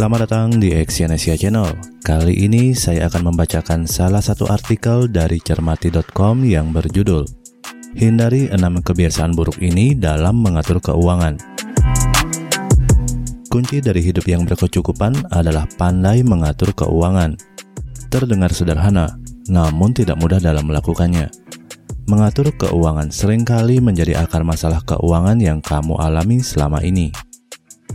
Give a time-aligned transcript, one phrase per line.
[0.00, 1.76] Selamat datang di Exyonesia Channel.
[2.00, 7.28] Kali ini saya akan membacakan salah satu artikel dari cermati.com yang berjudul
[8.00, 11.36] Hindari 6 kebiasaan buruk ini dalam mengatur keuangan.
[13.52, 17.36] Kunci dari hidup yang berkecukupan adalah pandai mengatur keuangan.
[18.08, 19.20] Terdengar sederhana,
[19.52, 21.28] namun tidak mudah dalam melakukannya.
[22.08, 27.12] Mengatur keuangan sering kali menjadi akar masalah keuangan yang kamu alami selama ini.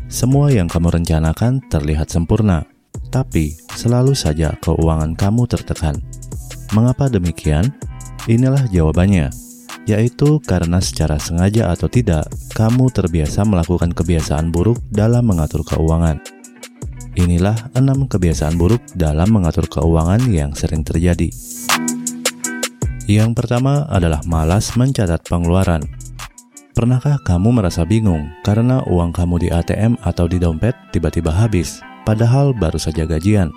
[0.05, 2.61] Semua yang kamu rencanakan terlihat sempurna,
[3.09, 5.97] tapi selalu saja keuangan kamu tertekan.
[6.77, 7.73] Mengapa demikian?
[8.29, 9.33] Inilah jawabannya,
[9.89, 16.21] yaitu karena secara sengaja atau tidak, kamu terbiasa melakukan kebiasaan buruk dalam mengatur keuangan.
[17.15, 21.31] Inilah enam kebiasaan buruk dalam mengatur keuangan yang sering terjadi.
[23.05, 25.85] Yang pertama adalah malas mencatat pengeluaran.
[26.75, 32.51] Pernahkah kamu merasa bingung karena uang kamu di ATM atau di dompet tiba-tiba habis, padahal
[32.51, 33.47] baru saja gajian?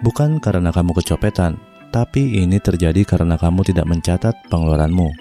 [0.00, 1.60] Bukan karena kamu kecopetan,
[1.92, 5.12] tapi ini terjadi karena kamu tidak mencatat pengeluaranmu.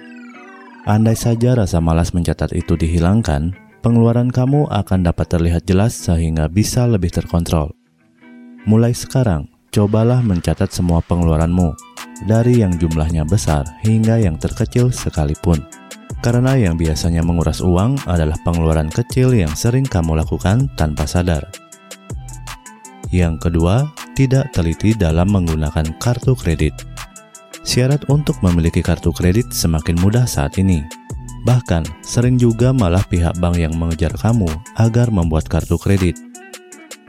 [0.87, 3.51] Andai saja rasa malas mencatat itu dihilangkan,
[3.83, 7.75] pengeluaran kamu akan dapat terlihat jelas sehingga bisa lebih terkontrol.
[8.63, 11.75] Mulai sekarang, cobalah mencatat semua pengeluaranmu,
[12.31, 15.82] dari yang jumlahnya besar hingga yang terkecil sekalipun.
[16.23, 21.43] Karena yang biasanya menguras uang adalah pengeluaran kecil yang sering kamu lakukan tanpa sadar.
[23.11, 26.79] Yang kedua, tidak teliti dalam menggunakan kartu kredit.
[27.67, 30.79] Syarat untuk memiliki kartu kredit semakin mudah saat ini.
[31.43, 34.47] Bahkan, sering juga malah pihak bank yang mengejar kamu
[34.79, 36.15] agar membuat kartu kredit.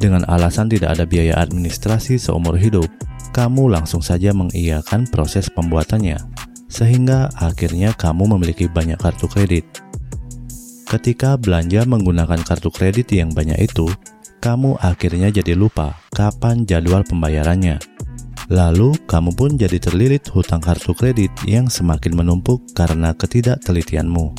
[0.02, 2.90] Dengan alasan tidak ada biaya administrasi seumur hidup,
[3.30, 6.33] kamu langsung saja mengiyakan proses pembuatannya
[6.75, 9.62] sehingga akhirnya kamu memiliki banyak kartu kredit.
[10.91, 13.86] Ketika belanja menggunakan kartu kredit yang banyak itu,
[14.42, 17.78] kamu akhirnya jadi lupa kapan jadwal pembayarannya.
[18.53, 24.37] Lalu, kamu pun jadi terlilit hutang kartu kredit yang semakin menumpuk karena ketidaktelitianmu.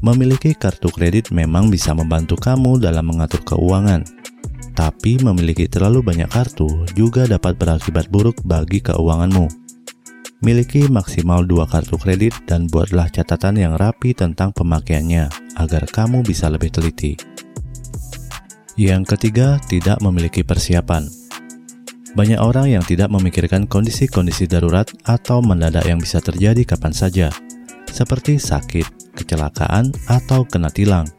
[0.00, 4.06] Memiliki kartu kredit memang bisa membantu kamu dalam mengatur keuangan,
[4.72, 9.67] tapi memiliki terlalu banyak kartu juga dapat berakibat buruk bagi keuanganmu.
[10.38, 15.26] Miliki maksimal dua kartu kredit dan buatlah catatan yang rapi tentang pemakaiannya
[15.58, 17.18] agar kamu bisa lebih teliti.
[18.78, 21.10] Yang ketiga, tidak memiliki persiapan.
[22.14, 27.34] Banyak orang yang tidak memikirkan kondisi-kondisi darurat atau mendadak yang bisa terjadi kapan saja,
[27.90, 31.10] seperti sakit, kecelakaan, atau kena tilang.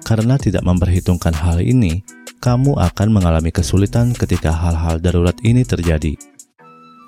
[0.00, 2.00] Karena tidak memperhitungkan hal ini,
[2.40, 6.16] kamu akan mengalami kesulitan ketika hal-hal darurat ini terjadi.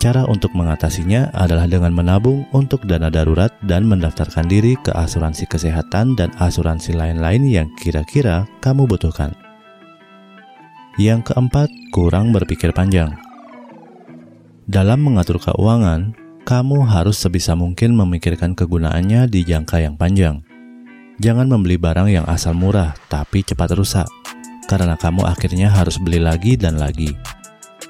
[0.02, 6.18] Cara untuk mengatasinya adalah dengan menabung untuk dana darurat dan mendaftarkan diri ke asuransi kesehatan
[6.18, 9.30] dan asuransi lain-lain yang kira-kira kamu butuhkan.
[10.98, 13.14] Yang keempat, kurang berpikir panjang.
[14.66, 20.42] Dalam mengatur keuangan, kamu harus sebisa mungkin memikirkan kegunaannya di jangka yang panjang.
[21.22, 24.10] Jangan membeli barang yang asal murah tapi cepat rusak,
[24.66, 27.14] karena kamu akhirnya harus beli lagi dan lagi.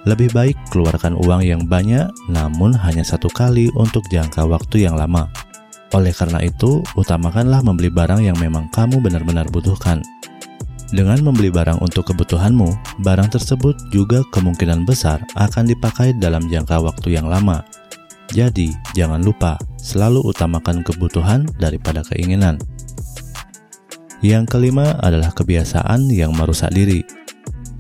[0.03, 5.31] Lebih baik keluarkan uang yang banyak namun hanya satu kali untuk jangka waktu yang lama.
[5.93, 10.01] Oleh karena itu, utamakanlah membeli barang yang memang kamu benar-benar butuhkan.
[10.93, 17.17] Dengan membeli barang untuk kebutuhanmu, barang tersebut juga kemungkinan besar akan dipakai dalam jangka waktu
[17.17, 17.63] yang lama.
[18.33, 22.57] Jadi, jangan lupa selalu utamakan kebutuhan daripada keinginan.
[24.25, 27.22] Yang kelima adalah kebiasaan yang merusak diri.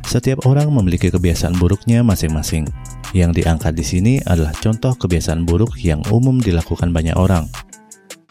[0.03, 2.69] Setiap orang memiliki kebiasaan buruknya masing-masing.
[3.13, 7.49] Yang diangkat di sini adalah contoh kebiasaan buruk yang umum dilakukan banyak orang.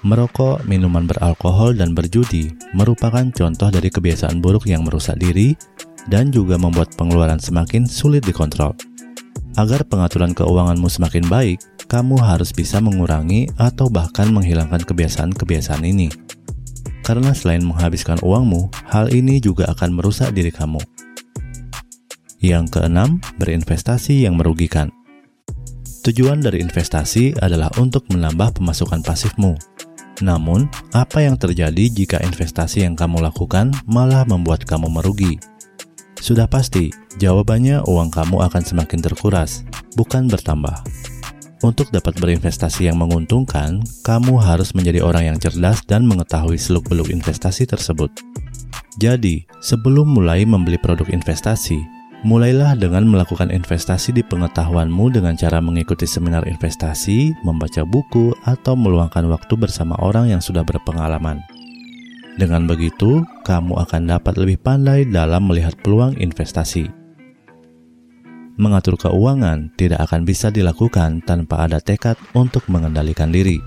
[0.01, 5.53] Merokok, minuman beralkohol, dan berjudi merupakan contoh dari kebiasaan buruk yang merusak diri
[6.09, 8.73] dan juga membuat pengeluaran semakin sulit dikontrol.
[9.59, 16.09] Agar pengaturan keuanganmu semakin baik, kamu harus bisa mengurangi atau bahkan menghilangkan kebiasaan-kebiasaan ini.
[17.03, 20.79] Karena selain menghabiskan uangmu, hal ini juga akan merusak diri kamu.
[22.41, 24.89] Yang keenam, berinvestasi yang merugikan.
[26.01, 29.53] Tujuan dari investasi adalah untuk menambah pemasukan pasifmu.
[30.25, 35.37] Namun, apa yang terjadi jika investasi yang kamu lakukan malah membuat kamu merugi?
[36.17, 36.89] Sudah pasti,
[37.21, 39.61] jawabannya uang kamu akan semakin terkuras,
[39.93, 40.81] bukan bertambah.
[41.61, 47.69] Untuk dapat berinvestasi yang menguntungkan, kamu harus menjadi orang yang cerdas dan mengetahui seluk-beluk investasi
[47.69, 48.09] tersebut.
[48.97, 56.05] Jadi, sebelum mulai membeli produk investasi, Mulailah dengan melakukan investasi di pengetahuanmu dengan cara mengikuti
[56.05, 61.41] seminar investasi, membaca buku, atau meluangkan waktu bersama orang yang sudah berpengalaman.
[62.37, 66.93] Dengan begitu, kamu akan dapat lebih pandai dalam melihat peluang investasi.
[68.61, 73.57] Mengatur keuangan tidak akan bisa dilakukan tanpa ada tekad untuk mengendalikan diri.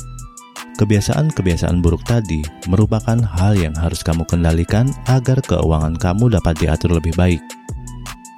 [0.79, 2.39] Kebiasaan-kebiasaan buruk tadi
[2.71, 7.43] merupakan hal yang harus kamu kendalikan agar keuangan kamu dapat diatur lebih baik.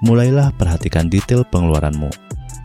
[0.05, 2.13] Mulailah perhatikan detail pengeluaranmu.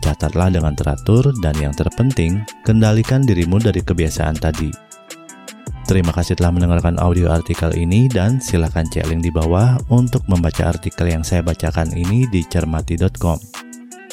[0.02, 4.68] Catatlah dengan teratur dan yang terpenting, kendalikan dirimu dari kebiasaan tadi.
[5.86, 10.72] Terima kasih telah mendengarkan audio artikel ini dan silakan cek link di bawah untuk membaca
[10.72, 13.38] artikel yang saya bacakan ini di cermati.com.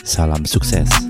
[0.03, 1.08] Salam sukses.